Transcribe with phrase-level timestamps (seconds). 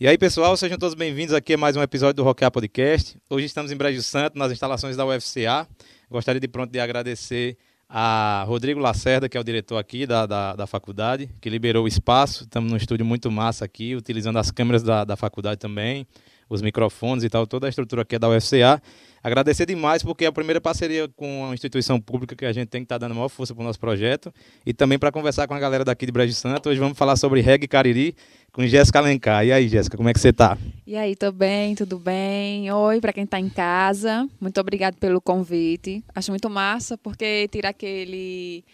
[0.00, 3.18] E aí, pessoal, sejam todos bem-vindos aqui a mais um episódio do Rockear Podcast.
[3.28, 5.66] Hoje estamos em Brejo Santo, nas instalações da UFCA.
[6.08, 7.56] Gostaria de pronto de agradecer
[7.88, 11.88] a Rodrigo Lacerda, que é o diretor aqui da, da, da faculdade, que liberou o
[11.88, 12.44] espaço.
[12.44, 16.06] Estamos num estúdio muito massa aqui, utilizando as câmeras da, da faculdade também,
[16.48, 18.80] os microfones e tal, toda a estrutura aqui é da UFCA.
[19.22, 22.82] Agradecer demais, porque é a primeira parceria com uma instituição pública que a gente tem
[22.82, 24.32] que estar tá dando maior força para o nosso projeto.
[24.64, 26.68] E também para conversar com a galera daqui de Brejo Santo.
[26.68, 28.14] Hoje vamos falar sobre reggae cariri
[28.52, 29.44] com Jéssica Alencar.
[29.44, 30.56] E aí, Jéssica, como é que você está?
[30.86, 32.70] E aí, tô bem, tudo bem?
[32.70, 34.28] Oi, para quem está em casa.
[34.40, 36.02] Muito obrigado pelo convite.
[36.14, 38.64] Acho muito massa, porque tira aquele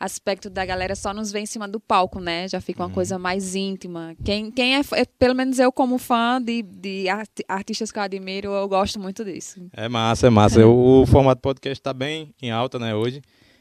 [0.00, 2.48] aspecto da galera só nos vê em cima do palco, né?
[2.48, 2.94] Já fica uma uhum.
[2.94, 4.16] coisa mais íntima.
[4.24, 7.04] Quem, quem é, é, pelo menos eu como fã de, de
[7.46, 9.60] artistas que eu admiro, eu gosto muito disso.
[9.74, 10.66] É massa, é massa.
[10.66, 13.20] o, o formato podcast está bem em alta, né, hoje.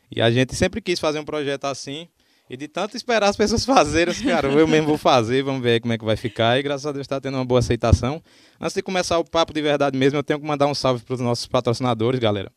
[0.10, 2.08] E a gente sempre quis fazer um projeto assim.
[2.50, 5.94] E de tanto esperar as pessoas fazerem, cara, eu mesmo vou fazer, vamos ver como
[5.94, 6.58] é que vai ficar.
[6.58, 8.24] E graças a Deus está tendo uma boa aceitação.
[8.60, 11.16] Antes de começar o papo de verdade mesmo, eu tenho que mandar um salve para
[11.16, 12.50] os nossos patrocinadores, galera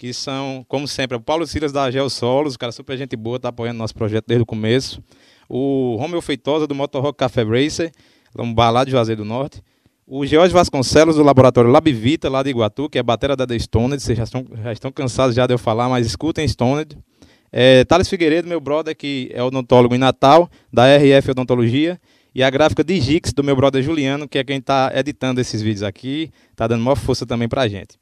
[0.00, 3.50] que são, como sempre, o Paulo Silas da Geosolos, o cara super gente boa, tá
[3.50, 5.04] apoiando nosso projeto desde o começo.
[5.46, 7.92] O Romeu Feitosa do Motorrock Café Racer,
[8.38, 9.62] um lá de Juazeiro do Norte.
[10.06, 13.58] O George Vasconcelos do Laboratório Labivita, lá de Iguatu, que é a batera da The
[13.58, 14.02] Stoned.
[14.02, 16.96] Vocês já estão, já estão cansados já de eu falar, mas escutem Stoned.
[17.52, 22.00] É, Thales Figueiredo, meu brother, que é odontólogo em Natal, da RF Odontologia.
[22.34, 25.82] E a gráfica Digix, do meu brother Juliano, que é quem está editando esses vídeos
[25.82, 26.30] aqui.
[26.56, 28.00] Tá dando maior força também pra gente.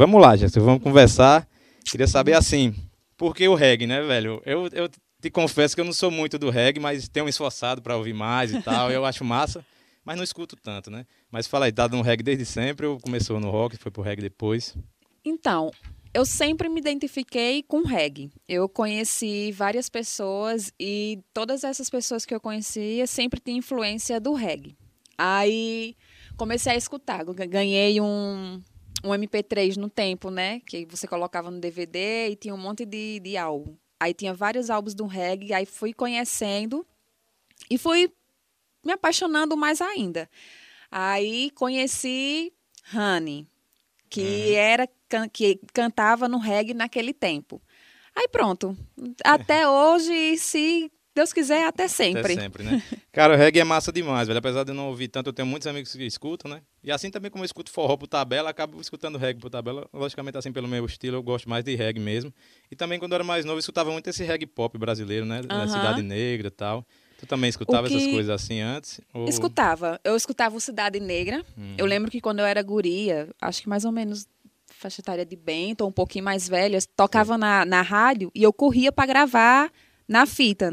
[0.00, 1.46] Vamos lá, Jéssica, vamos conversar.
[1.84, 2.74] Queria saber assim,
[3.18, 4.40] por que o reggae, né, velho?
[4.46, 4.88] Eu, eu
[5.20, 8.14] te confesso que eu não sou muito do reggae, mas tenho me esforçado para ouvir
[8.14, 8.90] mais e tal.
[8.90, 9.62] Eu acho massa,
[10.02, 11.04] mas não escuto tanto, né?
[11.30, 14.22] Mas fala aí, tá no reggae desde sempre ou começou no rock, foi pro reggae
[14.22, 14.74] depois?
[15.22, 15.70] Então,
[16.14, 18.30] eu sempre me identifiquei com reggae.
[18.48, 24.32] Eu conheci várias pessoas e todas essas pessoas que eu conhecia sempre tinham influência do
[24.32, 24.78] reggae.
[25.18, 25.94] Aí
[26.38, 28.62] comecei a escutar, ganhei um,
[29.04, 30.60] um MP3 no tempo, né?
[30.60, 33.76] Que você colocava no DVD e tinha um monte de, de álbum.
[33.98, 36.86] Aí tinha vários álbuns do reggae, aí fui conhecendo
[37.70, 38.12] e fui
[38.84, 40.28] me apaixonando mais ainda.
[40.90, 42.52] Aí conheci
[42.94, 43.46] Honey,
[44.08, 44.56] que uhum.
[44.56, 44.88] era
[45.32, 47.60] que cantava no reggae naquele tempo.
[48.14, 48.76] Aí pronto.
[49.24, 52.20] Até hoje, se Deus quiser, até sempre.
[52.20, 52.82] Até sempre, né?
[53.12, 54.38] Cara, o reggae é massa demais, velho.
[54.38, 56.62] Apesar de eu não ouvir tanto, eu tenho muitos amigos que escutam, né?
[56.84, 59.88] E assim também como eu escuto forró por tabela, acabo escutando reggae por tabela.
[59.92, 62.32] Logicamente, assim, pelo meu estilo, eu gosto mais de reggae mesmo.
[62.70, 65.42] E também, quando eu era mais novo, eu escutava muito esse reggae pop brasileiro, né?
[65.42, 66.86] Da Cidade Negra e tal.
[67.18, 67.94] Tu também escutava que...
[67.94, 69.00] essas coisas assim antes?
[69.12, 69.28] Ou...
[69.28, 70.00] Escutava.
[70.04, 71.44] Eu escutava o Cidade Negra.
[71.58, 71.74] Hum.
[71.76, 74.26] Eu lembro que quando eu era guria, acho que mais ou menos
[74.80, 78.52] faixa etária de Bento, ou um pouquinho mais velha, tocava na, na rádio e eu
[78.52, 79.70] corria para gravar
[80.10, 80.72] na fita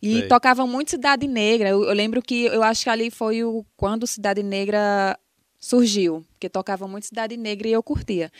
[0.00, 0.28] e Sei.
[0.28, 1.68] tocavam muito Cidade Negra.
[1.68, 5.16] Eu, eu, lembro que eu acho que ali foi o quando Cidade Negra
[5.60, 8.32] surgiu, porque tocavam muito Cidade Negra e eu curtia.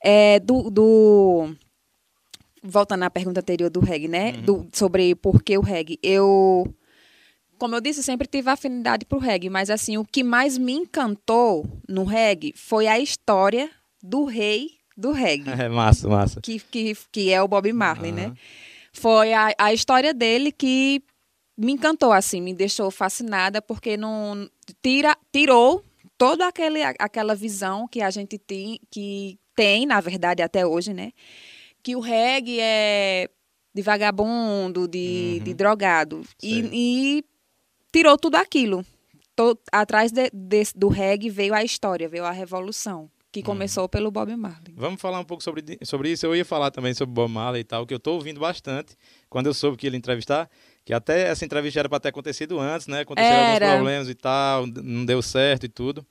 [0.00, 1.52] É, do, do
[2.62, 4.34] voltando à pergunta anterior do reggae, né?
[4.36, 4.42] Uhum.
[4.42, 5.98] Do, sobre por que o reggae.
[6.00, 6.72] Eu,
[7.58, 11.66] como eu disse, sempre tive afinidade pro reggae, mas assim, o que mais me encantou
[11.88, 13.68] no reggae foi a história
[14.00, 15.50] do rei do reggae.
[15.60, 16.40] É massa, massa.
[16.40, 18.16] Que, que, que é o Bob Marley, uhum.
[18.16, 18.32] né?
[18.92, 21.02] Foi a, a história dele que
[21.56, 24.48] me encantou, assim, me deixou fascinada, porque não
[24.82, 25.84] tira, tirou
[26.16, 31.12] toda aquele, aquela visão que a gente tem, que tem, na verdade, até hoje, né?
[31.82, 33.28] Que o reggae é
[33.74, 35.44] de vagabundo, de, uhum.
[35.44, 36.22] de drogado.
[36.42, 37.24] E, e,
[37.92, 38.84] tirou tudo aquilo.
[39.34, 43.46] Tô, atrás de, de, do reggae veio a história, veio a revolução que uhum.
[43.46, 44.74] começou pelo Bob Marley.
[44.76, 46.26] Vamos falar um pouco sobre, sobre isso.
[46.26, 48.94] Eu ia falar também sobre Bob Marley e tal, que eu estou ouvindo bastante
[49.30, 50.50] quando eu soube que ele entrevistar,
[50.84, 53.00] que até essa entrevista era para ter acontecido antes, né?
[53.00, 53.66] Aconteceram era.
[53.66, 56.06] alguns problemas e tal, não deu certo e tudo.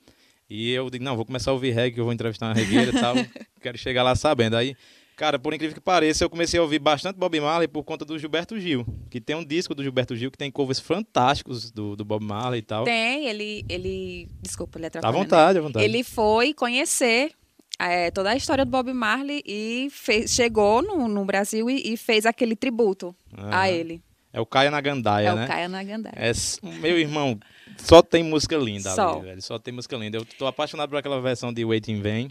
[0.50, 2.90] E eu digo, não, vou começar a ouvir reggae, que eu vou entrevistar uma regueira
[2.90, 3.14] e tal.
[3.62, 4.56] Quero chegar lá sabendo.
[4.56, 4.76] Aí
[5.16, 8.18] Cara, por incrível que pareça, eu comecei a ouvir bastante Bob Marley por conta do
[8.18, 8.86] Gilberto Gil.
[9.10, 12.60] Que tem um disco do Gilberto Gil que tem covers fantásticos do, do Bob Marley
[12.60, 12.84] e tal.
[12.84, 13.64] Tem, ele.
[13.68, 15.14] ele desculpa, ele atrapalha.
[15.14, 15.60] À vontade, né?
[15.60, 15.84] à vontade.
[15.84, 17.32] Ele foi conhecer
[17.78, 21.96] é, toda a história do Bob Marley e fez, chegou no, no Brasil e, e,
[21.96, 24.02] fez aquele tributo a ele.
[24.32, 25.42] É o Caia na Gandaia, é né?
[25.42, 26.14] É o Caia na Gandaia.
[26.16, 26.32] É,
[26.80, 27.38] meu irmão,
[27.76, 29.14] só tem música linda só.
[29.14, 29.42] ali, velho.
[29.42, 30.16] Só tem música linda.
[30.16, 32.30] Eu tô apaixonado por aquela versão de Waiting Vain.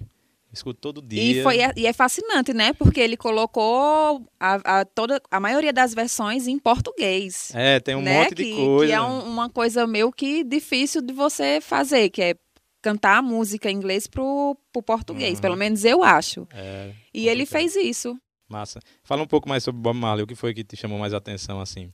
[0.53, 1.21] Escuto todo dia.
[1.21, 2.73] E, foi, e é fascinante, né?
[2.73, 7.51] Porque ele colocou a, a, toda, a maioria das versões em português.
[7.55, 8.23] É, tem um né?
[8.23, 8.87] monte de coisa.
[8.87, 12.35] Que é um, uma coisa meio que difícil de você fazer, que é
[12.81, 15.35] cantar a música em inglês pro, pro português.
[15.35, 15.41] Uhum.
[15.41, 16.45] Pelo menos eu acho.
[16.53, 18.19] É, e ele fez isso.
[18.49, 18.81] Massa.
[19.03, 20.23] Fala um pouco mais sobre Bob Marley.
[20.23, 21.93] O que foi que te chamou mais atenção, assim?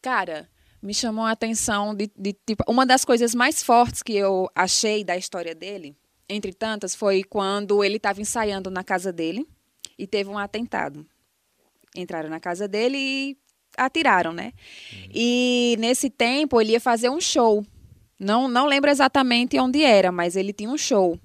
[0.00, 0.48] Cara,
[0.82, 5.04] me chamou a atenção de, de, tipo, uma das coisas mais fortes que eu achei
[5.04, 5.94] da história dele,
[6.30, 9.46] entre tantas, foi quando ele estava ensaiando na casa dele
[9.98, 11.04] e teve um atentado.
[11.94, 13.36] Entraram na casa dele e
[13.76, 14.52] atiraram, né?
[14.92, 15.08] Uhum.
[15.12, 17.66] E nesse tempo ele ia fazer um show.
[18.18, 21.18] Não, não lembro exatamente onde era, mas ele tinha um show.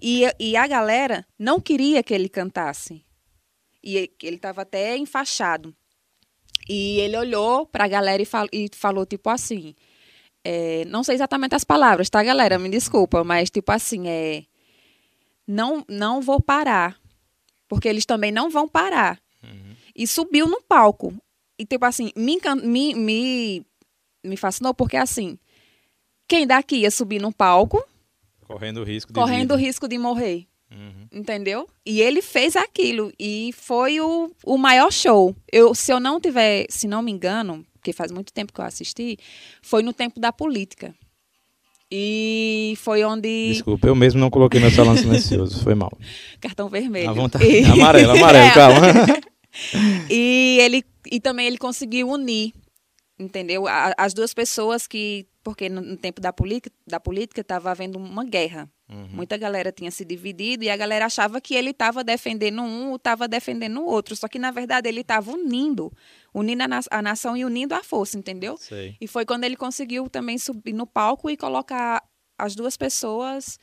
[0.00, 3.02] E, e a galera não queria que ele cantasse.
[3.82, 5.74] E ele estava até enfaixado.
[6.68, 9.74] E ele olhou para a galera e, fal e, falou, tipo assim.
[10.44, 12.58] É, não sei exatamente as palavras, tá, galera?
[12.58, 14.44] Me desculpa, mas tipo assim, é.
[15.46, 16.96] Não, não vou parar.
[17.66, 19.18] Porque eles também não vão parar.
[19.42, 19.74] Uhum.
[19.96, 21.14] E subiu no palco.
[21.58, 23.66] E tipo assim, me, me, me,
[24.22, 25.38] me fascinou, porque assim,
[26.28, 27.82] quem daqui ia subir no palco.
[28.46, 30.46] Correndo o risco de Correndo o risco de morrer.
[30.70, 31.06] Uhum.
[31.12, 31.68] Entendeu?
[31.86, 35.34] E ele fez aquilo e foi o, o maior show.
[35.50, 38.64] Eu, se eu não tiver, se não me engano, porque faz muito tempo que eu
[38.64, 39.18] assisti,
[39.60, 40.94] foi no tempo da política.
[41.92, 43.50] E foi onde.
[43.52, 45.92] Desculpa, eu mesmo não coloquei meu salão silencioso, foi mal.
[46.40, 47.10] Cartão vermelho.
[47.10, 47.44] À vontade.
[47.44, 47.62] E...
[47.70, 48.54] Amarelo, amarelo, é.
[48.54, 48.86] calma.
[50.08, 50.82] e ele
[51.12, 52.54] e também ele conseguiu unir,
[53.18, 53.66] entendeu?
[53.98, 56.34] As duas pessoas que porque no tempo da,
[56.86, 58.68] da política estava havendo uma guerra.
[58.88, 59.08] Uhum.
[59.12, 62.96] Muita galera tinha se dividido e a galera achava que ele estava defendendo um ou
[62.96, 64.16] estava defendendo o outro.
[64.16, 65.92] Só que, na verdade, ele estava unindo,
[66.32, 68.56] unindo a, na a, nação e unindo a força, entendeu?
[68.56, 68.96] Sei.
[68.98, 72.02] E foi quando ele conseguiu também subir no palco e colocar
[72.38, 73.58] as duas pessoas.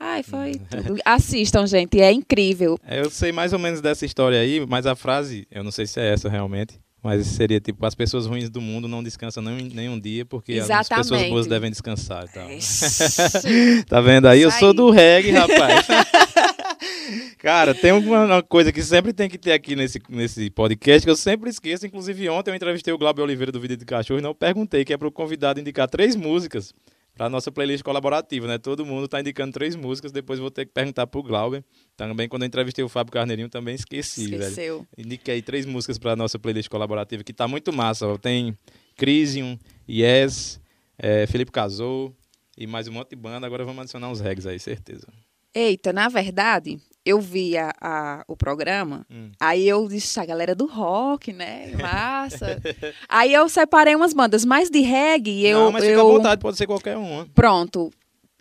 [0.00, 1.00] Ai, foi tudo.
[1.06, 2.76] Assistam, gente, é incrível.
[2.84, 5.86] É, eu sei mais ou menos dessa história aí, mas a frase, eu não sei
[5.86, 6.80] se é essa realmente.
[7.02, 10.52] Mas seria tipo, as pessoas ruins do mundo não descansam nem, nem um dia, porque
[10.52, 10.92] Exatamente.
[10.92, 12.48] as pessoas boas devem descansar e tal.
[13.88, 14.42] tá vendo aí?
[14.42, 15.86] Eu sou do reggae, rapaz.
[17.38, 21.16] Cara, tem uma coisa que sempre tem que ter aqui nesse, nesse podcast que eu
[21.16, 21.86] sempre esqueço.
[21.86, 24.92] Inclusive, ontem eu entrevistei o Glauber Oliveira do Vida de Cachorro e não perguntei, que
[24.92, 26.74] é para o convidado indicar três músicas
[27.20, 28.56] para nossa playlist colaborativa, né?
[28.56, 31.62] Todo mundo está indicando três músicas, depois vou ter que perguntar para o Glauber.
[31.94, 34.76] Também, quando eu entrevistei o Fábio Carneirinho, também esqueci, Esqueceu.
[34.78, 34.88] velho.
[34.96, 38.06] Indiquei três músicas para nossa playlist colaborativa, que está muito massa.
[38.06, 38.16] Ó.
[38.16, 38.56] Tem
[38.96, 40.58] Crisium, Yes,
[40.96, 42.16] é, Felipe Casou
[42.56, 43.46] e mais um monte de banda.
[43.46, 45.06] Agora vamos adicionar uns regs aí, certeza.
[45.54, 49.30] Eita, na verdade, eu vi a, o programa, hum.
[49.40, 51.72] aí eu disse, a galera do rock, né?
[51.80, 52.60] Massa.
[53.08, 55.58] aí eu separei umas bandas, mais de reggae, eu.
[55.58, 55.90] Não, mas eu...
[55.90, 57.26] fica à vontade, pode ser qualquer uma.
[57.34, 57.90] Pronto.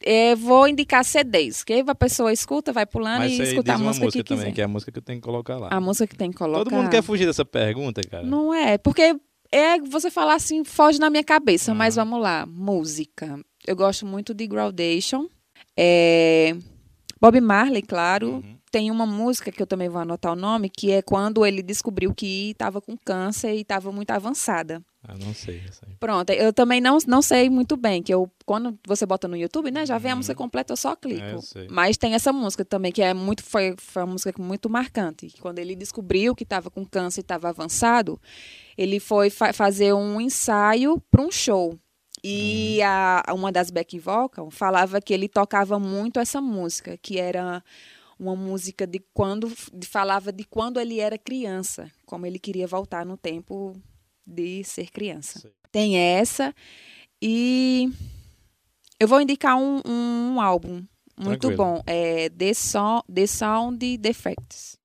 [0.01, 4.05] É, vou indicar CDs, que a pessoa escuta, vai pulando mas e escuta a música,
[4.05, 4.55] música que também, quiser.
[4.55, 5.67] que é a música que eu tenho que colocar lá.
[5.71, 6.63] A música que tem que colocar.
[6.63, 8.23] Todo mundo quer fugir dessa pergunta, cara.
[8.23, 9.13] Não é, porque
[9.51, 12.45] é você falar assim, foge na minha cabeça, mas vamos lá.
[12.45, 13.41] Música.
[13.67, 15.27] Eu gosto muito de Graudation.
[15.77, 16.55] É
[17.19, 18.35] Bob Marley, claro.
[18.35, 18.57] Uhum.
[18.71, 22.13] Tem uma música que eu também vou anotar o nome, que é quando ele descobriu
[22.13, 24.83] que estava com câncer e estava muito avançada.
[25.01, 25.89] Ah, não sei, sei.
[25.99, 29.71] Pronto, eu também não, não sei muito bem, que eu quando você bota no YouTube,
[29.71, 30.45] né, já vem a música uhum.
[30.45, 31.21] completa, eu só clico.
[31.21, 34.69] É, eu Mas tem essa música também que é muito foi, foi uma música muito
[34.69, 35.33] marcante.
[35.39, 38.19] Quando ele descobriu que estava com câncer e estava avançado,
[38.77, 41.79] ele foi fa fazer um ensaio para um show.
[42.23, 47.63] E a, uma das back vocal falava que ele tocava muito essa música, que era
[48.19, 49.49] uma música de quando
[49.85, 53.73] falava de quando ele era criança, como ele queria voltar no tempo
[54.25, 55.39] de ser criança.
[55.39, 55.51] Sim.
[55.71, 56.53] Tem essa
[57.21, 57.89] e
[58.99, 60.83] eu vou indicar um, um, um álbum
[61.17, 61.57] muito Tranquilo.
[61.57, 64.78] bom, é The, Sound, The Sound Defects.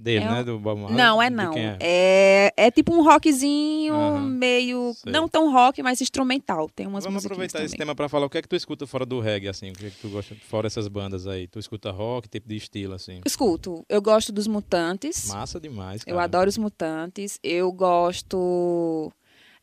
[0.00, 0.42] Dele, é né?
[0.42, 0.96] Do Bob Marley?
[0.96, 1.52] Não, é não.
[1.52, 1.76] É?
[1.78, 2.52] é?
[2.56, 4.94] É, tipo um rockzinho uhum, meio.
[4.94, 5.12] Sei.
[5.12, 6.70] Não tão rock, mas instrumental.
[6.70, 7.66] Tem umas Vamos aproveitar também.
[7.66, 9.70] esse tema para falar o que é que tu escuta fora do reggae, assim?
[9.70, 11.46] O que é que tu gosta fora essas bandas aí?
[11.46, 13.20] Tu escuta rock, tipo de estilo, assim?
[13.26, 13.84] Escuto.
[13.90, 15.28] Eu gosto dos Mutantes.
[15.28, 16.16] Massa demais, cara.
[16.16, 17.38] Eu adoro os Mutantes.
[17.42, 19.12] Eu gosto.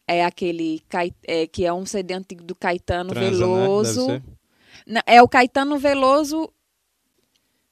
[0.07, 0.83] É aquele
[1.25, 3.31] é, que é um CD antigo do Caetano Transa, né?
[3.31, 4.07] Veloso.
[4.85, 5.01] Né?
[5.07, 6.47] É o Caetano Veloso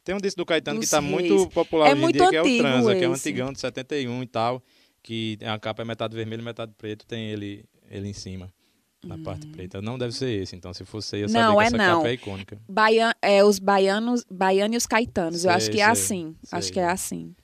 [0.05, 2.41] tem um disco do Caetano que está muito popular é hoje em dia, que é
[2.41, 2.99] o Transa, esse.
[2.99, 4.63] que é um antigão de 71 e tal,
[5.01, 8.53] que a capa é metade vermelho e metade preto, tem ele, ele em cima.
[9.03, 9.23] Na hum.
[9.23, 9.81] parte preta.
[9.83, 10.73] Não deve ser esse, então.
[10.73, 11.97] Se fosse eu sabia não, é essa não.
[11.97, 12.59] capa é icônica.
[12.67, 15.41] Baian, é os baianos, baianos e os caetanos.
[15.41, 16.35] Sei, eu acho que é assim.
[16.41, 16.57] Sei.
[16.57, 17.35] Acho que é assim.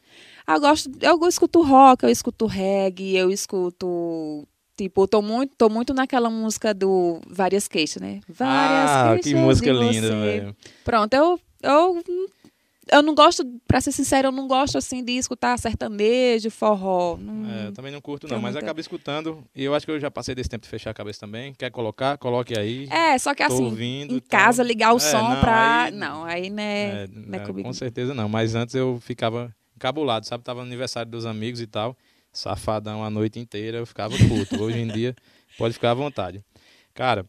[0.47, 5.93] Eu gosto, eu escuto rock, eu escuto reggae, eu escuto Tipo, tô muito, tô muito
[5.93, 8.19] naquela música do Várias Queixas, né?
[8.27, 9.31] Várias ah, queixas.
[9.31, 10.55] que música linda, velho.
[10.83, 12.03] Pronto, eu, eu
[12.91, 17.17] eu não gosto, pra ser sincero, eu não gosto assim de escutar sertanejo, forró.
[17.17, 19.43] Não, é, eu também não curto, não, mas acabo escutando.
[19.55, 21.53] E eu acho que eu já passei desse tempo de fechar a cabeça também.
[21.53, 22.17] Quer colocar?
[22.17, 22.87] Coloque aí.
[22.89, 24.39] É, só que assim, ouvindo, em então...
[24.39, 25.83] casa, ligar o é, som não, pra.
[25.83, 27.67] Aí, não, aí né, é, não é, comigo.
[27.67, 30.43] Com certeza não, mas antes eu ficava encabulado, sabe?
[30.43, 31.95] Tava no aniversário dos amigos e tal.
[32.33, 34.63] Safadão a noite inteira, eu ficava puto.
[34.63, 35.15] Hoje em dia
[35.57, 36.43] Pode ficar à vontade.
[36.93, 37.25] Cara,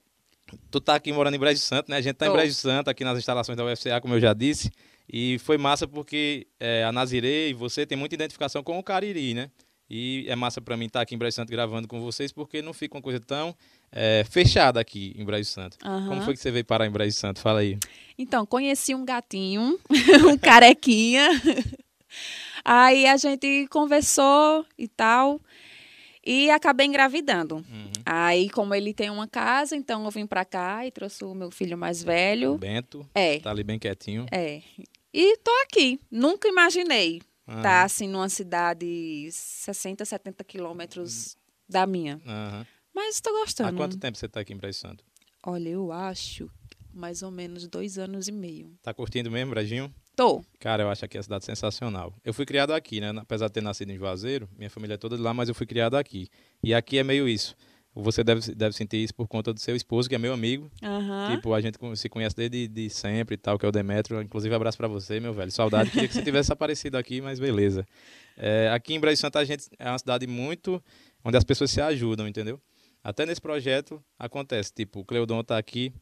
[0.71, 1.97] tu tá aqui morando em Brejo Santo, né?
[1.97, 2.33] A gente tá Tô.
[2.33, 4.71] em Brejo Santo, aqui nas instalações da UFCA, como eu já disse.
[5.11, 9.35] E foi massa porque é, a Nazirê e você tem muita identificação com o Cariri,
[9.35, 9.51] né?
[9.91, 12.73] E é massa pra mim estar aqui em Brejo Santo gravando com vocês, porque não
[12.73, 13.55] fica uma coisa tão
[13.91, 15.77] é, fechada aqui em Brejo Santo.
[15.85, 16.09] Aham.
[16.09, 17.41] Como foi que você veio parar em Brejo Santo?
[17.41, 17.79] Fala aí.
[18.17, 19.79] Então, conheci um gatinho,
[20.31, 21.29] um carequinha.
[22.65, 25.41] Aí a gente conversou e tal.
[26.25, 27.57] E acabei engravidando.
[27.57, 27.91] Uhum.
[28.07, 31.51] Aí, como ele tem uma casa, então eu vim pra cá e trouxe o meu
[31.51, 32.57] filho mais velho.
[32.59, 34.27] Bento, É, tá ali bem quietinho.
[34.31, 34.63] é.
[35.13, 36.01] E tô aqui.
[36.11, 41.37] Nunca imaginei estar assim numa cidade 60, 70 quilômetros
[41.69, 42.21] da minha.
[42.95, 43.77] Mas tô Há gostando.
[43.77, 45.05] quanto tempo você tá aqui em Brejo Santo?
[45.45, 46.51] Olha, eu acho
[46.93, 48.75] mais ou menos dois anos e meio.
[48.83, 49.93] Tá curtindo mesmo, Brejinho?
[50.15, 50.45] Tô.
[50.61, 52.15] Cara, eu acho aqui a cidade sensacional.
[52.23, 53.11] Eu fui criado aqui, né?
[53.17, 55.67] Apesar de ter nascido em Juazeiro, minha família é toda de lá, mas eu fui
[55.67, 56.29] criado aqui.
[56.63, 57.57] E aqui é meio isso.
[57.95, 60.71] Você deve, deve sentir isso por conta do seu esposo, que é meu amigo.
[60.83, 61.35] Aham.
[61.35, 64.23] Tipo, a gente se conhece desde de sempre e tal, que é o Demetrio.
[64.23, 65.51] Inclusive, abraço pra você, meu velho.
[65.51, 65.91] Saudade.
[65.91, 67.87] Queria que você tivesse aparecido aqui, mas beleza.
[68.37, 70.83] É, aqui em Brejo Santo, a gente é uma cidade muito...
[71.25, 72.61] Onde as pessoas se ajudam, entendeu?
[73.05, 74.73] Até nesse projeto acontece.
[74.75, 75.93] Tipo, o Cleudon tá aqui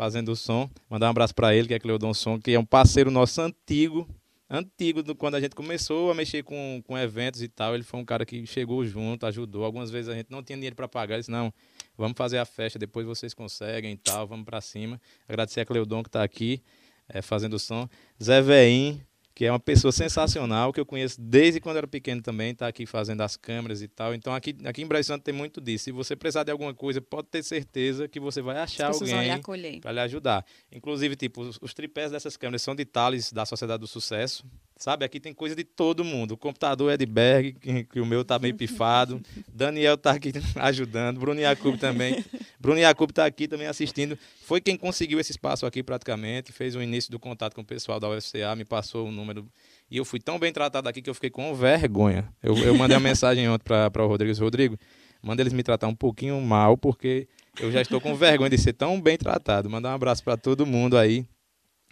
[0.00, 0.70] fazendo o som.
[0.88, 4.08] Mandar um abraço pra ele, que é Cleudon Som, que é um parceiro nosso antigo.
[4.52, 7.72] Antigo, do, quando a gente começou a mexer com, com eventos e tal.
[7.72, 9.64] Ele foi um cara que chegou junto, ajudou.
[9.64, 11.14] Algumas vezes a gente não tinha dinheiro pra pagar.
[11.14, 11.54] Ele disse, não,
[11.96, 15.00] vamos fazer a festa, depois vocês conseguem e tal, vamos pra cima.
[15.28, 16.60] Agradecer a Cleudon que tá aqui
[17.08, 17.88] é, fazendo o som.
[18.20, 19.00] Zé Veim,
[19.40, 22.84] que é uma pessoa sensacional, que eu conheço desde quando era pequeno também, tá aqui
[22.84, 24.14] fazendo as câmeras e tal.
[24.14, 25.84] Então aqui, aqui em Brejo Santo tem muito disso.
[25.84, 29.40] Se você precisar de alguma coisa, pode ter certeza que você vai achar alguém
[29.80, 30.44] para lhe ajudar.
[30.70, 34.44] Inclusive, tipo, os, os tripés dessas câmeras são de Thales, da Sociedade do Sucesso.
[34.80, 36.32] Sabe, aqui tem coisa de todo mundo.
[36.32, 39.20] O computador é de Berg, que, que o meu tá meio pifado.
[39.52, 41.20] Daniel tá aqui ajudando.
[41.20, 42.24] Bruno Jacob também.
[42.58, 44.18] Bruno Jacob tá aqui também assistindo.
[44.46, 46.50] Foi quem conseguiu esse espaço aqui praticamente.
[46.50, 49.46] Fez o início do contato com o pessoal da UFCA, me passou o número.
[49.90, 52.32] E eu fui tão bem tratado aqui que eu fiquei com vergonha.
[52.42, 54.34] Eu, eu mandei uma mensagem ontem para o Rodrigo.
[54.40, 54.78] Rodrigo,
[55.22, 57.28] manda eles me tratar um pouquinho mal, porque
[57.60, 59.68] eu já estou com vergonha de ser tão bem tratado.
[59.68, 61.26] Mandar um abraço para todo mundo aí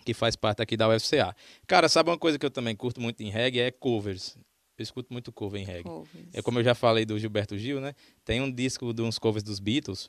[0.04, 1.34] que faz parte aqui da UFCA.
[1.66, 3.60] Cara, sabe uma coisa que eu também curto muito em reggae?
[3.60, 4.36] É covers.
[4.78, 5.82] Eu escuto muito cover em reggae.
[5.82, 6.28] Covers.
[6.32, 7.94] É como eu já falei do Gilberto Gil, né?
[8.24, 10.08] Tem um disco de uns covers dos Beatles,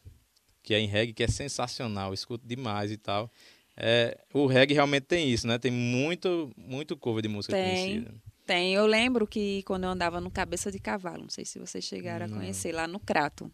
[0.62, 2.12] que é em reggae, que é sensacional.
[2.12, 3.32] Eu escuto demais e tal.
[3.76, 5.58] É, o reggae realmente tem isso, né?
[5.58, 7.64] Tem muito, muito cover de música Tem.
[7.64, 8.14] conhecida.
[8.46, 11.86] Tem, eu lembro que quando eu andava no Cabeça de Cavalo, não sei se vocês
[11.86, 12.38] chegaram Não.
[12.38, 13.52] a conhecer, lá no Crato.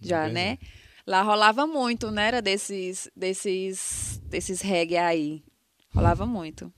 [0.00, 0.58] Já, né?
[1.06, 2.26] Lá rolava muito, né?
[2.26, 5.44] Era desses, desses, desses reggae aí.
[5.96, 6.72] Rolava muito.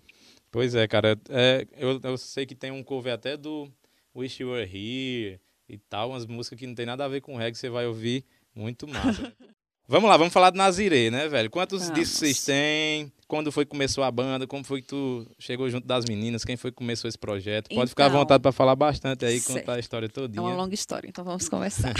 [0.50, 1.18] Pois é, cara.
[1.28, 3.70] É, eu, eu sei que tem um cover até do
[4.16, 7.36] Wish You Were Here e tal, umas músicas que não tem nada a ver com
[7.36, 9.20] reggae, você vai ouvir muito massa.
[9.22, 9.32] né?
[9.86, 11.50] vamos lá, vamos falar de Nazirê, né, velho?
[11.50, 11.94] Quantos Vamos.
[11.98, 13.12] discos vocês têm?
[13.26, 14.46] Quando foi que começou a banda?
[14.46, 16.42] Como foi que tu chegou junto das meninas?
[16.46, 17.68] Quem foi que começou esse projeto?
[17.68, 19.58] Pode ficar à Então, vontade para falar bastante aí, certo.
[19.60, 20.40] contar a história É todinha.
[20.40, 21.92] uma longa história, então vamos começar.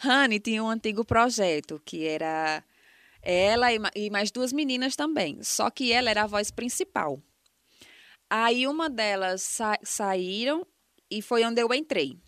[0.00, 2.64] Rani tinha um antigo projeto que era
[3.22, 7.20] ela e, ma- mais duas meninas também, só que ela era a voz principal.
[8.28, 10.66] Aí uma delas sa- saíram
[11.10, 12.18] e foi onde eu entrei.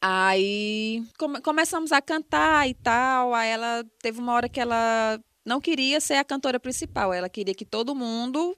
[0.00, 3.34] Aí come- começamos a cantar e tal.
[3.34, 7.54] Aí ela teve uma hora que ela não queria ser a cantora principal, ela queria
[7.54, 8.56] que todo mundo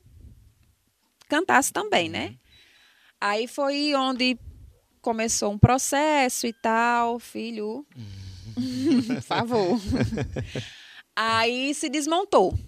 [1.29, 2.37] cantasse também, né?
[3.21, 4.39] Aí foi onde
[5.01, 7.87] começou um processo e tal, filho.
[9.07, 9.79] Por favor.
[11.17, 12.59] Aí se desmontou.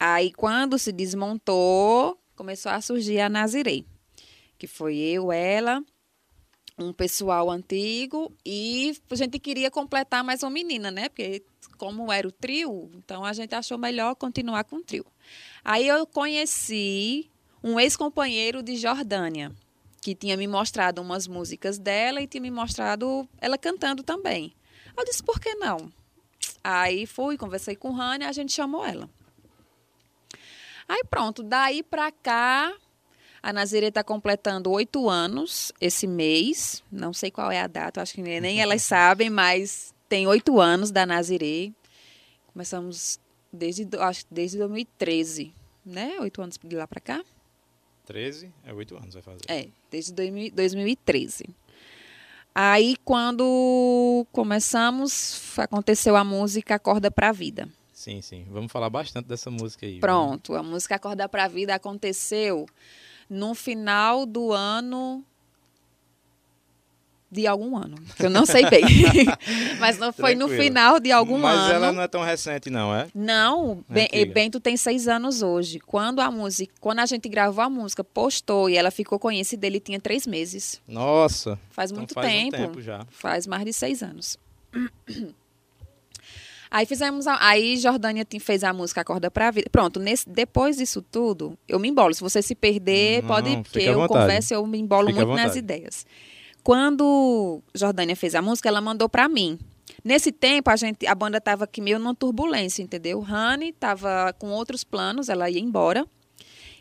[0.00, 3.86] Aí quando se desmontou, começou a surgir a Nazirei,
[4.58, 5.82] que foi eu, ela,
[6.76, 11.08] um pessoal antigo e a gente queria completar mais uma menina, né?
[11.08, 11.44] Porque
[11.78, 15.06] como era o trio, então a gente achou melhor continuar com o trio.
[15.64, 17.30] Aí eu conheci
[17.62, 19.52] um ex-companheiro de Jordânia,
[20.02, 24.52] que tinha me mostrado umas músicas dela e tinha me mostrado ela cantando também.
[24.96, 25.92] Eu disse, por que não?
[26.64, 29.08] Aí fui, conversei com Rania, a gente chamou ela.
[30.88, 32.74] Aí pronto, daí pra cá,
[33.42, 36.82] a Nazirê está completando oito anos esse mês.
[36.90, 40.90] Não sei qual é a data, acho que nem elas sabem, mas tem oito anos
[40.90, 41.70] da Nazirê.
[42.52, 43.20] Começamos
[43.52, 45.52] desde, acho desde 2013,
[45.84, 46.16] né?
[46.20, 47.22] Oito anos de lá pra cá.
[48.04, 49.40] 13, é 8 anos vai fazer.
[49.48, 51.44] É, desde 2000 2013.
[52.54, 57.68] Aí, quando começamos, aconteceu a música Acorda pra Vida.
[57.92, 58.46] Sim, sim.
[58.48, 59.98] Vamos falar bastante dessa música aí.
[59.98, 62.66] Pronto, a música Acorda pra Vida aconteceu
[63.28, 65.24] no final do ano
[67.34, 68.82] de algum ano, que eu não sei bem.
[69.80, 71.72] Mas não foi no final de algum Mas ano.
[71.72, 73.08] ela não é tão recente, não, é?
[73.14, 74.32] Não, Ben- Antiga.
[74.32, 75.80] Bento tem seis anos hoje.
[75.80, 79.80] Quando a música, quando a gente gravou a música, postou e ela ficou conhecida, ele
[79.80, 80.80] tinha três meses.
[80.86, 81.58] Nossa.
[81.70, 82.56] Faz então muito faz tempo.
[82.56, 83.04] um tempo já.
[83.10, 84.38] Faz mais de seis anos.
[86.70, 89.68] Aí fizemos, a- aí Jordânia fez a música Acorda pra Vida.
[89.70, 92.12] Pronto, nesse, depois disso tudo, eu me embolo.
[92.12, 95.54] Se você se perder, Não, pode, à eu converso, eu me embolo Fica muito nas
[95.54, 96.04] ideias.
[96.64, 99.58] Quando Jordânia fez a música, ela mandou pra mim.
[100.02, 103.20] Nesse tempo, a gente, a banda tava aqui meio numa turbulência, entendeu?
[103.20, 106.06] Rani tava com outros planos, ela ia embora.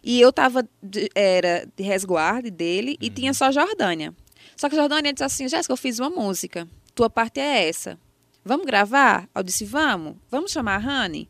[0.02, 4.16] E eu tava de, era de resguarde dele e tinha só Jordânia.
[4.56, 6.66] Só que Jordânia disse assim: Jéssica, eu fiz uma música.
[6.96, 8.00] Tua parte é essa.
[8.44, 9.28] Vamos gravar?
[9.36, 10.16] Eu disse: Vamos.
[10.32, 11.30] Vamos chamar a Rani?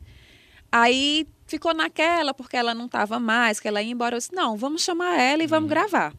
[0.70, 4.14] Aí ficou naquela, porque ela não estava mais, que ela ia embora.
[4.14, 6.14] Eu disse: Não, vamos chamar ela e vamos gravar.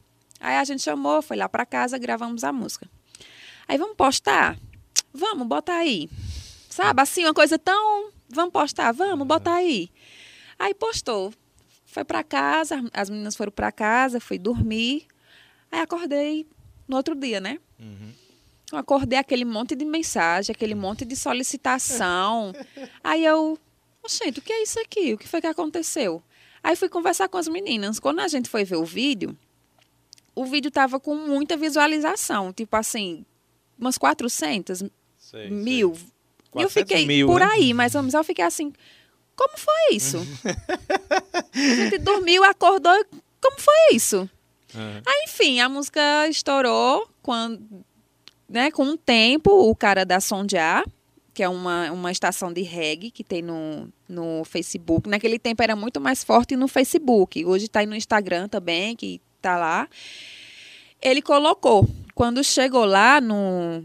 [0.45, 2.87] Aí a gente chamou, foi lá para casa, gravamos a música.
[3.67, 4.55] Aí vamos postar?
[5.11, 6.07] Vamos, bota aí.
[6.69, 8.11] Sabe, assim, uma coisa tão.
[8.29, 8.91] Vamos postar?
[8.91, 9.89] Vamos, bota aí.
[10.59, 11.33] Aí postou.
[11.83, 15.07] Foi para casa, as meninas foram para casa, fui dormir.
[15.71, 16.45] Aí acordei
[16.87, 17.57] no outro dia, né?
[17.79, 18.13] Uhum.
[18.71, 22.53] Eu acordei aquele monte de mensagem, aquele monte de solicitação.
[23.03, 23.57] Aí eu,
[24.07, 25.11] gente, o que é isso aqui?
[25.15, 26.21] O que foi que aconteceu?
[26.61, 27.99] Aí fui conversar com as meninas.
[27.99, 29.35] Quando a gente foi ver o vídeo,
[30.35, 33.25] o vídeo tava com muita visualização, tipo assim,
[33.79, 34.83] umas 400
[35.17, 35.95] Sei, mil.
[35.95, 36.05] sei.
[36.55, 37.47] E eu 400 fiquei mil, por né?
[37.51, 38.13] aí, mais ou menos.
[38.13, 38.71] Eu fiquei assim,
[39.35, 40.17] como foi isso?
[41.53, 42.93] a gente dormiu, acordou,
[43.41, 44.29] como foi isso?
[44.73, 45.01] Aham.
[45.05, 47.61] Aí, enfim, a música estourou quando,
[48.47, 50.85] né, com o tempo, o cara da Sondear,
[51.33, 55.09] que é uma, uma estação de reggae que tem no, no Facebook.
[55.09, 57.43] Naquele tempo era muito mais forte no Facebook.
[57.45, 59.87] Hoje está aí no Instagram também, que tá lá.
[61.01, 61.87] Ele colocou.
[62.15, 63.83] Quando chegou lá no,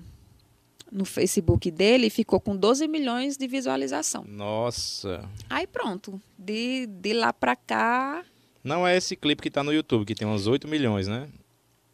[0.90, 4.24] no Facebook dele, ficou com 12 milhões de visualização.
[4.26, 5.22] Nossa.
[5.50, 6.20] Aí pronto.
[6.38, 8.22] De, de lá pra cá.
[8.64, 11.28] Não é esse clipe que tá no YouTube, que tem uns 8 milhões, né?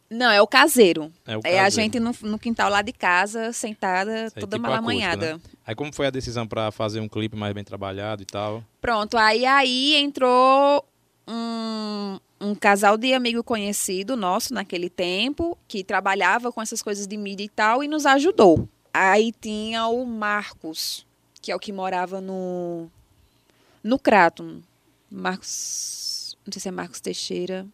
[0.09, 1.11] Não, é o caseiro.
[1.25, 1.71] É o É a caseiro.
[1.71, 5.31] gente no, no quintal lá de casa, sentada, toda tipo malamanhada.
[5.31, 8.63] acústico, Aí como foi a decisão pra fazer um clipe mais bem trabalhado e tal?
[8.79, 10.85] Pronto, aí aí entrou
[11.27, 17.17] um, um casal de amigo conhecido nosso naquele tempo, que trabalhava com essas coisas de
[17.17, 18.67] mídia e tal, e nos ajudou.
[18.93, 21.05] Aí tinha o Marcos,
[21.41, 22.89] que é o que morava no,
[23.83, 24.61] no Crato.
[25.09, 27.65] Marcos, não sei se é Marcos Teixeira.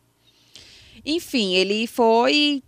[1.05, 2.63] Enfim, ele foi,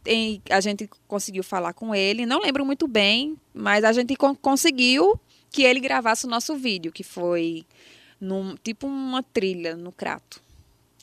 [0.50, 5.20] a gente conseguiu falar com ele, não lembro muito bem, mas a gente con- conseguiu
[5.50, 7.66] que ele gravasse o nosso vídeo, que foi
[8.20, 10.44] num, tipo uma trilha no Crato.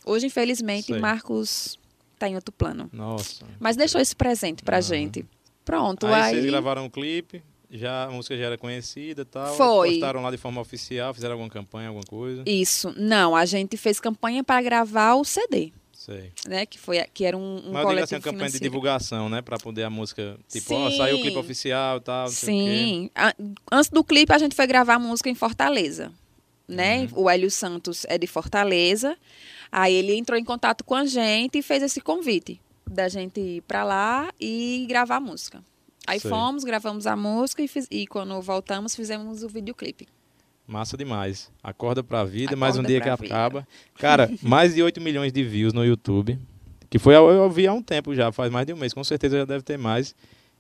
[0.05, 0.99] Hoje, infelizmente, Sei.
[0.99, 1.79] Marcos
[2.15, 2.88] está em outro plano.
[2.93, 3.45] Nossa.
[3.61, 4.83] Mas deixou esse presente pra Aham.
[4.83, 5.27] gente.
[5.65, 6.35] Pronto, Aí, aí.
[6.35, 9.55] vocês gravaram um clipe, já, a música já era conhecida e tal.
[9.57, 9.91] Foi.
[9.93, 12.43] Postaram lá de forma oficial, fizeram alguma campanha, alguma coisa.
[12.47, 12.93] Isso.
[12.97, 16.33] Não, a gente fez campanha para gravar o CD, Sei.
[16.49, 16.67] né?
[16.67, 18.62] Que, foi, que era um, um Mas eu digo assim, uma campanha de financeiro.
[18.65, 19.41] divulgação, né?
[19.41, 22.29] Pra poder a música, tipo, ó, saiu o clipe oficial e tal.
[22.29, 23.09] Sim.
[23.15, 23.35] A-
[23.71, 26.12] Antes do clipe, a gente foi gravar a música em Fortaleza.
[26.69, 27.09] Né?
[27.12, 27.25] Uhum.
[27.25, 29.17] O Hélio Santos é de Fortaleza.
[29.73, 33.63] Aí ele entrou em contato com a gente e fez esse convite da gente ir
[33.63, 35.65] pra lá e gravar a música.
[36.07, 36.31] Aí Sei.
[36.31, 40.07] fomos, gravamos a música e, fiz- e quando voltamos fizemos o videoclipe.
[40.67, 41.51] Massa demais.
[41.63, 43.35] Acorda pra vida, mais um Acorda dia que vida.
[43.35, 43.67] acaba.
[43.95, 46.39] Cara, mais de 8 milhões de views no YouTube.
[46.91, 48.93] Que foi, eu eu vi há um tempo já, faz mais de um mês.
[48.93, 50.15] Com certeza já deve ter mais.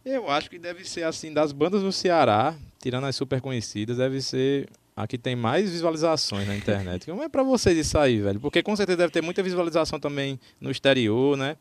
[0.04, 4.20] Eu acho que deve ser assim, das bandas do Ceará, tirando as super conhecidas, deve
[4.22, 7.06] ser a que tem mais visualizações na internet.
[7.06, 8.38] Como é pra vocês isso aí, velho?
[8.40, 11.56] Porque com certeza deve ter muita visualização também no exterior, né?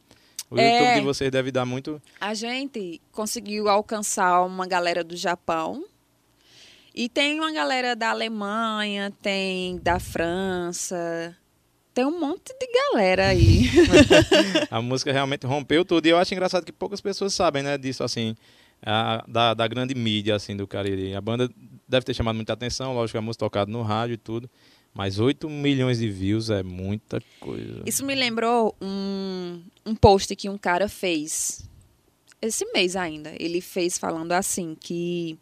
[0.50, 0.80] O É.
[0.80, 2.02] YouTube de vocês deve dar muito.
[2.20, 5.86] A gente conseguiu alcançar uma galera do Japão.
[6.94, 11.34] E tem uma galera da Alemanha, tem da França.
[11.94, 13.70] Tem um monte de galera aí.
[14.70, 16.06] A música realmente rompeu tudo.
[16.06, 18.36] E eu acho engraçado que poucas pessoas sabem, né, disso, assim,
[18.86, 21.16] a- da, da grande mídia, assim, do Cariri.
[21.16, 21.50] A banda
[21.88, 24.50] deve ter chamado muita atenção, lógico que a música tocada no rádio e tudo.
[24.94, 27.82] Mas 8 milhões de views é muita coisa.
[27.86, 31.64] Isso me lembrou um, um post que um cara fez
[32.42, 33.32] esse mês ainda.
[33.40, 35.38] Ele fez falando assim que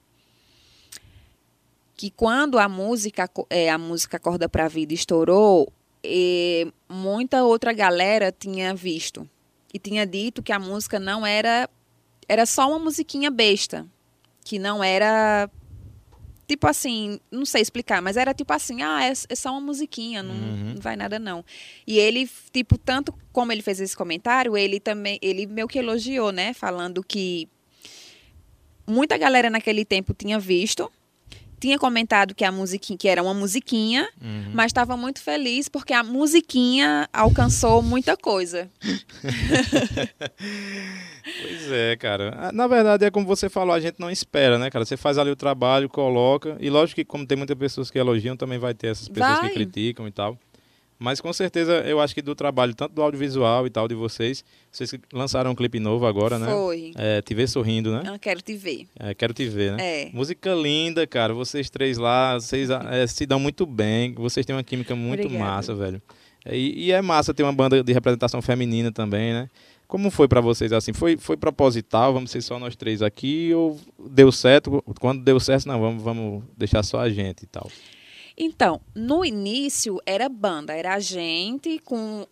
[1.95, 5.71] que quando a música é, a música Acorda pra Vida estourou,
[6.03, 9.27] eh, muita outra galera tinha visto
[9.73, 11.69] e tinha dito que a música não era
[12.29, 13.85] era só uma musiquinha besta,
[14.45, 15.49] que não era
[16.47, 20.23] tipo assim, não sei explicar, mas era tipo assim, ah, é, é só uma musiquinha,
[20.23, 20.73] não, Uhum.
[20.73, 21.45] não vai nada não.
[21.85, 26.31] E ele, tipo, tanto como ele fez esse comentário, ele também, ele meio que elogiou,
[26.31, 27.47] né, falando que
[28.87, 30.91] muita galera naquele tempo tinha visto,
[31.59, 34.51] tinha comentado que a musiquinha, que era uma musiquinha, Uhum.
[34.53, 38.69] mas estava muito feliz porque a musiquinha alcançou muita coisa.
[41.41, 42.33] Pois é, cara.
[42.37, 44.83] Ah, Na verdade, é como você falou, a gente não espera, né, cara?
[44.85, 46.57] Você faz ali o trabalho, coloca.
[46.59, 49.49] E lógico que, como tem muitas pessoas que elogiam, também vai ter essas pessoas Vai.
[49.49, 50.37] que criticam e tal.
[50.99, 54.43] Mas com certeza, eu acho que do trabalho, tanto do audiovisual e tal de vocês,
[54.69, 56.51] vocês lançaram um clipe novo agora, né?
[56.51, 56.91] Foi.
[56.97, 58.03] É, te ver sorrindo, né?
[58.05, 58.85] Eu quero te ver.
[58.99, 59.77] É, quero te ver, né?
[59.81, 60.09] É.
[60.11, 61.33] Música linda, cara.
[61.33, 64.13] Vocês três lá, vocês é, se dão muito bem.
[64.13, 65.51] Vocês têm uma química muito Obrigada.
[65.51, 66.01] massa, velho.
[66.43, 69.47] É, E, e é massa ter uma banda de representação feminina também, né?
[69.87, 70.91] Como foi pra vocês assim?
[70.91, 72.13] Foi, foi proposital?
[72.13, 73.53] Vamos ser só nós três aqui?
[73.53, 74.83] Ou deu certo?
[74.99, 77.71] Quando deu certo, não, vamos, vamos deixar só a gente e tal.
[78.39, 82.25] Então, no início era banda, era a gente com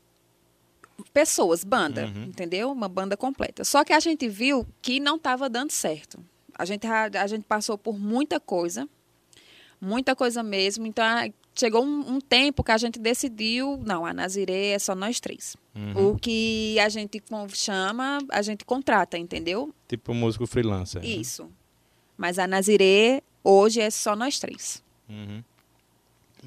[1.13, 2.23] pessoas, banda, Uhum.
[2.25, 2.71] entendeu?
[2.71, 3.63] Uma banda completa.
[3.63, 6.19] Só que a gente viu que não estava dando certo.
[6.57, 8.87] A gente, a, a gente passou por muita coisa,
[9.79, 10.85] muita coisa mesmo.
[10.87, 14.95] Então, a- chegou um, um tempo que a gente decidiu, não, a Nazirê é só
[14.95, 15.55] nós três.
[15.75, 16.11] Uhum.
[16.13, 17.21] O que a gente
[17.53, 19.73] chama, a gente contrata, entendeu?
[19.87, 21.01] Tipo músico freelancer.
[21.01, 21.07] né?
[21.07, 21.49] Isso.
[22.15, 24.83] Mas a Nazirê hoje é só nós três.
[25.09, 25.43] Uhum.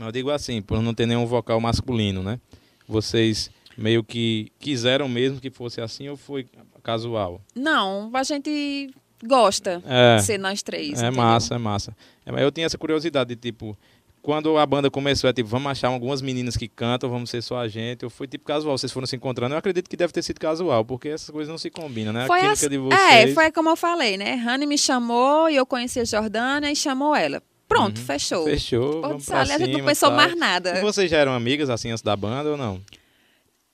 [0.00, 2.40] Mas eu digo assim, por não ter nenhum vocal masculino, né?
[2.88, 6.46] Vocês meio que quiseram mesmo que fosse assim ou foi
[6.82, 7.38] casual?
[7.54, 8.90] Não, a gente
[9.22, 10.16] gosta É.
[10.16, 11.02] de ser nós três.
[11.02, 11.22] É entendeu?
[11.22, 11.94] massa, é massa.
[12.24, 13.76] É, mas eu tinha essa curiosidade de tipo,
[14.22, 17.58] quando a banda começou, é tipo, vamos achar algumas meninas que cantam, vamos ser só
[17.58, 18.02] a gente.
[18.02, 19.54] Ou foi tipo casual, vocês foram se encontrando.
[19.54, 22.26] Eu acredito que deve ter sido casual, porque essas coisas não se combinam, né?
[22.26, 23.30] Foi a química assim- de vocês.
[23.30, 24.32] É, foi como eu falei, né?
[24.34, 27.42] Rani me chamou e eu conheci a Jordana e chamou ela.
[27.70, 28.04] Pronto, Uhum.
[28.04, 28.44] fechou.
[28.44, 30.16] Fechou, Pô, vamos pra a gente cima não pensou tal.
[30.16, 30.78] mais nada.
[30.78, 32.82] E vocês já eram amigas assim antes da banda ou não?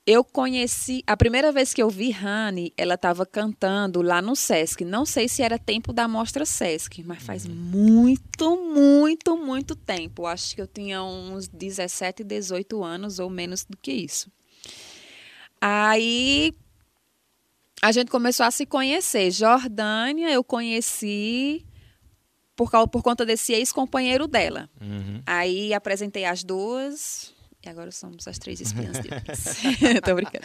[0.05, 1.03] Eu conheci.
[1.05, 4.85] A primeira vez que eu vi Rani, ela estava cantando lá no Sesc.
[4.85, 7.53] Não sei se era tempo da mostra Sesc, mas faz Uhum.
[7.53, 10.25] muito, muito, muito tempo.
[10.25, 14.31] Acho que eu tinha uns 17, 18 anos ou menos do que isso.
[15.59, 16.53] Aí
[17.81, 19.29] a gente começou a se conhecer.
[19.31, 21.65] Jordânia eu conheci
[22.57, 24.69] por, causa, por conta desse ex-companheiro dela.
[24.81, 25.21] Uhum.
[25.25, 27.33] Aí apresentei as duas.
[27.65, 29.61] E agora somos as três espiãs de Pix.
[30.03, 30.43] Tô brincando.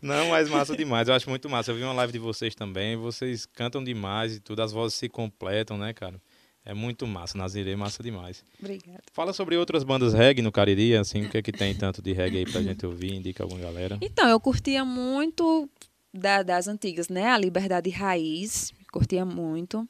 [0.00, 1.08] Não, mas massa demais.
[1.08, 1.70] Eu acho muito massa.
[1.70, 2.96] Eu vi uma live de vocês também.
[2.96, 4.62] Vocês cantam demais e tudo.
[4.62, 6.20] As vozes se completam, né, cara?
[6.64, 7.36] É muito massa.
[7.36, 8.44] Nazirê, massa demais.
[8.60, 9.02] Obrigada.
[9.12, 12.12] Fala sobre outras bandas reggae no Cariri, assim, o que é que tem tanto de
[12.12, 13.98] reggae aí pra gente ouvir, indica alguma galera.
[14.00, 15.68] Então, eu curtia muito
[16.14, 17.26] da- das antigas, né?
[17.30, 19.88] A Liberdade Raiz, curtia muito.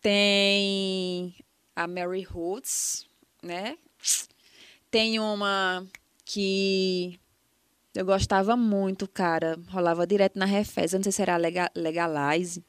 [0.00, 1.34] Tem
[1.76, 3.06] a Mary Roots,
[3.42, 3.76] né?
[4.90, 5.86] Tem uma
[6.24, 7.18] que
[7.94, 9.58] eu gostava muito, cara.
[9.68, 10.92] Rolava direto na Refez.
[10.92, 12.64] Eu não sei se era Lega- Legalize.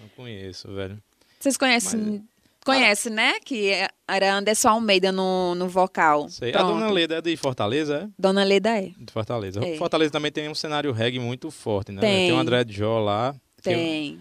[0.00, 1.02] Não conheço, velho.
[1.38, 2.26] Vocês conhecem,
[2.64, 3.38] conhecem, né?
[3.40, 6.28] Que é- era Anderson Almeida no, no vocal.
[6.28, 6.52] Sei.
[6.54, 6.62] A.
[6.62, 8.86] Dona Leda é de Fortaleza, Dona Leda é.
[8.86, 8.92] é?
[8.98, 9.64] De Fortaleza.
[9.64, 9.76] É.
[9.76, 12.00] Fortaleza também tem um cenário reggae muito forte, né?
[12.00, 12.32] Tem.
[12.32, 13.34] o André Jó lá.
[13.62, 14.20] que eu- Tem.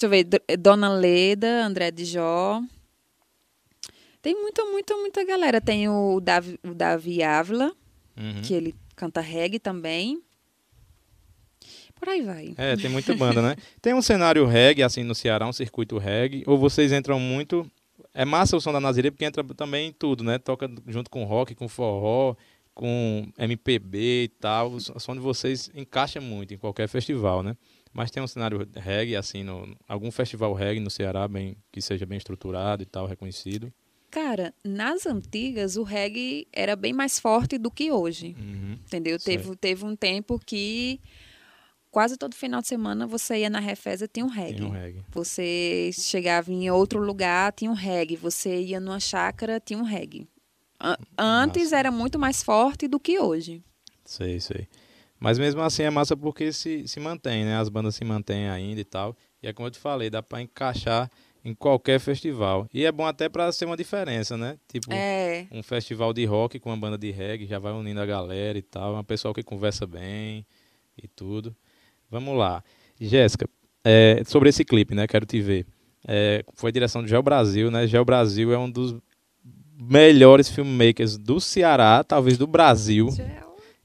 [0.00, 0.24] Deixa eu ver.
[0.24, 2.62] D- Dona Leda, André de Jó.
[4.22, 5.60] Tem muita, muita, muita galera.
[5.60, 7.72] Tem o Davi, o Davi Ávila,
[8.16, 8.40] Uhum.
[8.42, 10.22] que ele canta reggae também.
[11.94, 12.54] Por aí vai.
[12.56, 13.56] É, tem muita banda, né?
[13.82, 17.70] Tem um cenário reggae, assim, no Ceará, um circuito reggae, ou vocês entram muito...
[18.14, 20.38] É massa o som da Nazirê, porque entra também em tudo, né?
[20.38, 22.34] Toca junto com rock, com forró,
[22.74, 24.72] com MPB e tal.
[24.72, 27.54] O som de vocês encaixa muito em qualquer festival, né?
[27.92, 32.06] Mas tem um cenário reggae, assim, no, algum festival reggae no Ceará bem, que seja
[32.06, 33.72] bem estruturado e tal, reconhecido.
[34.10, 38.34] Cara, nas antigas o reggae era bem mais forte do que hoje.
[38.38, 38.72] Uhum.
[38.86, 39.18] Entendeu?
[39.18, 41.00] Teve, teve um tempo que
[41.90, 44.56] quase todo final de semana você ia na Refesa tinha um reggae.
[44.58, 45.04] Tem um reggae.
[45.10, 48.16] Você chegava em outro lugar, tinha um reggae.
[48.16, 50.28] Você ia numa chácara, tinha um reggae.
[50.80, 51.76] An- Antes Massa.
[51.78, 53.62] era muito mais forte do que hoje.
[54.04, 54.66] Sei, sei.
[55.20, 57.56] Mas mesmo assim é massa porque se, se mantém, né?
[57.58, 59.14] As bandas se mantêm ainda e tal.
[59.42, 61.10] E é como eu te falei, dá pra encaixar
[61.44, 62.66] em qualquer festival.
[62.72, 64.56] E é bom até pra ser uma diferença, né?
[64.66, 65.46] Tipo, É.
[65.52, 68.62] um festival de rock com uma banda de reggae, já vai unindo a galera e
[68.62, 68.96] tal.
[68.96, 70.44] É um pessoal que conversa bem
[71.02, 71.54] e tudo.
[72.10, 72.64] Vamos lá.
[72.98, 73.48] Jéssica,
[73.84, 75.06] é, sobre esse clipe, né?
[75.06, 75.66] Quero te ver.
[76.08, 77.86] É, foi direção do Geo Brasil, né?
[77.86, 78.94] Geo Brasil é um dos
[79.78, 83.08] melhores filmmakers do Ceará, talvez do Brasil.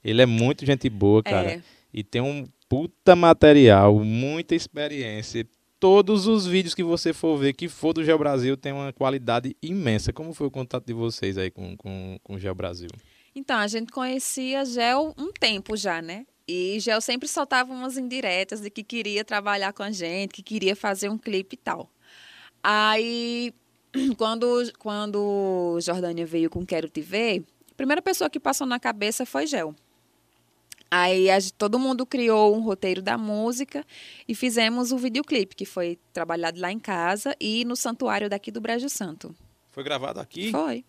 [0.06, 1.54] Ele é muito gente boa, cara.
[1.54, 1.62] É.
[1.92, 5.44] E tem um puta material, muita experiência.
[5.80, 9.56] Todos os vídeos que você for ver, que for do Geo Brasil, tem uma qualidade
[9.60, 10.12] imensa.
[10.12, 12.88] Como foi o contato de vocês aí com, com, com o Geo Brasil?
[13.34, 16.24] Então, a gente conhecia Gel um tempo já, né?
[16.46, 20.76] E Gel sempre soltava umas indiretas de que queria trabalhar com a gente, que queria
[20.76, 21.90] fazer um clipe e tal.
[22.62, 23.52] Aí,
[24.16, 29.26] quando, quando Jordânia veio com Quero Te Ver, a primeira pessoa que passou na cabeça
[29.26, 29.74] foi Gel.
[30.90, 33.84] Aí a, todo mundo criou um roteiro da música
[34.28, 38.60] e fizemos o videoclipe, que foi trabalhado lá em casa e no santuário daqui do
[38.60, 39.34] Brejo Santo.
[39.70, 40.50] Foi gravado aqui?
[40.50, 40.84] Foi.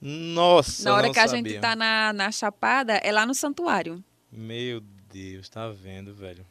[0.00, 1.50] Nossa, Na hora que a sabia.
[1.52, 4.02] gente tá na, na Chapada, é lá no santuário.
[4.30, 4.80] Meu
[5.12, 6.46] Deus, tá vendo, velho?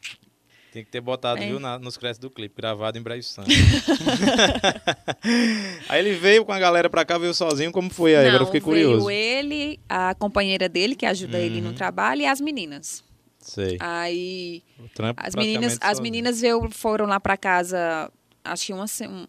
[0.72, 1.46] Tem que ter botado, É.
[1.46, 3.48] viu, na- nos créditos do clipe, gravado em Brejo Santo.
[5.88, 8.26] aí ele veio com a galera pra cá, veio sozinho, como foi aí?
[8.28, 9.06] Agora eu fiquei curioso.
[9.06, 11.68] veio ele, a companheira dele, que ajuda ele Uhum.
[11.68, 13.02] no trabalho, e as meninas.
[13.40, 13.76] Sei.
[13.80, 18.10] Aí O trampo as meninas, as meninas veio, foram lá para casa,
[18.52, 18.72] acho que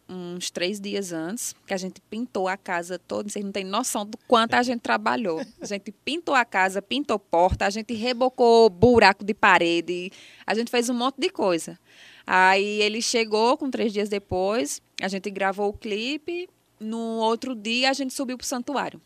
[0.10, 3.30] uns três dias antes, que a gente pintou a casa toda.
[3.30, 5.42] Vocês não têm noção do quanto a gente trabalhou.
[5.62, 10.12] A gente pintou a casa, pintou porta, a gente rebocou buraco de parede,
[10.46, 11.78] a gente fez um monte de coisa.
[12.26, 16.48] Aí ele chegou com três dias depois, a gente gravou o clipe.
[16.80, 19.02] No outro dia a gente subiu pro santuário.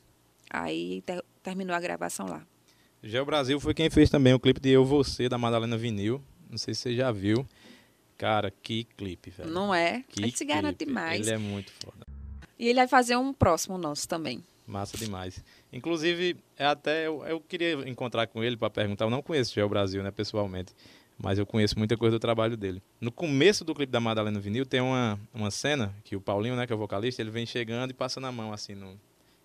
[0.49, 2.45] Aí ter- terminou a gravação lá.
[3.01, 6.21] Geo Brasil foi quem fez também o clipe de Eu Você, da Madalena Vinil.
[6.49, 7.45] Não sei se você já viu.
[8.23, 9.49] Cara, que clipe, velho.
[9.49, 10.01] Não é?
[10.07, 11.27] Que Ele se garante demais.
[11.27, 12.07] Ele é muito foda.
[12.57, 14.41] E ele vai fazer um próximo nosso também.
[14.65, 15.43] Massa demais.
[15.73, 19.03] Inclusive, é até eu, eu queria encontrar com ele para perguntar.
[19.03, 20.73] Eu não conheço o Geo Brasil, né, pessoalmente.
[21.21, 22.81] Mas eu conheço muita coisa do trabalho dele.
[23.01, 26.65] No começo do clipe da Madalena Vinil tem uma, uma cena que o Paulinho, né,
[26.65, 28.97] que é o vocalista, ele vem chegando e passando a mão assim no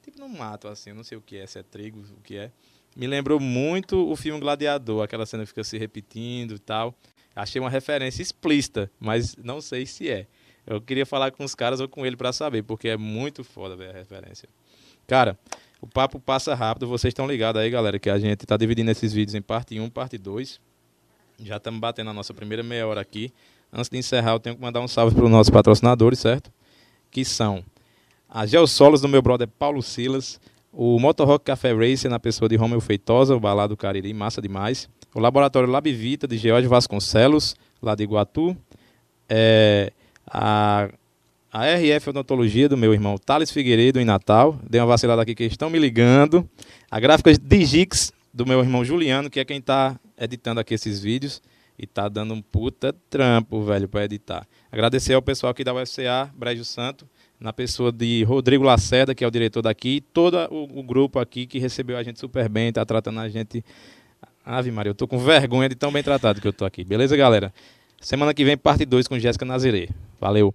[0.05, 2.37] tipo no mato assim, eu não sei o que é, se é trigo, o que
[2.37, 2.53] é.
[2.95, 6.95] Me lembrou muito o filme Gladiador, aquela cena que fica se repetindo e tal.
[7.39, 10.27] Achei uma referência explícita, mas não sei se é.
[10.67, 13.77] Eu queria falar com os caras ou com ele para saber, porque é muito foda
[13.77, 14.49] ver a referência.
[15.07, 15.39] Cara,
[15.81, 19.13] o papo passa rápido, vocês estão ligados aí, galera, que a gente tá dividindo esses
[19.13, 20.61] vídeos em parte 1, parte 2.
[21.45, 23.33] Já estamos batendo a nossa primeira meia hora aqui.
[23.73, 26.51] Antes de encerrar, eu tenho que mandar um salve para os nossos patrocinadores, certo?
[27.09, 27.65] Que são
[28.29, 30.41] a Geossolos do meu brother Paulo Silas,
[30.73, 34.89] o Motorrock Café Racer na pessoa de Romeu Feitosa, o Balado Cariri, massa demais.
[35.15, 38.57] O Laboratório Labivita de George Vasconcelos, lá de Iguatu.
[39.29, 39.93] É,
[40.27, 40.89] a,
[41.53, 44.59] a RF Odontologia do meu irmão Thales Figueiredo em Natal.
[44.69, 46.49] Dei uma vacilada aqui que estão me ligando.
[46.91, 51.43] A Gráficas Digix do meu irmão Juliano, que é quem está editando aqui esses vídeos.
[51.79, 54.47] E tá dando um puta trampo, velho, para editar.
[54.71, 57.09] Agradecer ao pessoal aqui da UFCA, Brejo Santo,
[57.41, 61.19] na pessoa de Rodrigo Lacerda, que é o diretor daqui, e todo o, o grupo
[61.19, 63.65] aqui que recebeu a gente super bem, tá tratando a gente.
[64.45, 66.83] Ave Maria, eu tô com vergonha de tão bem tratado que eu tô aqui.
[66.83, 67.53] Beleza, galera?
[68.01, 69.89] Semana que vem, parte 2 com Jéssica Nazirê.
[70.21, 70.55] Valeu!